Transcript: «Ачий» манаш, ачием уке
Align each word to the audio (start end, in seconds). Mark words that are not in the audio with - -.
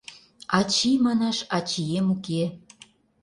«Ачий» 0.59 0.97
манаш, 1.05 1.37
ачием 1.57 2.07
уке 2.15 2.43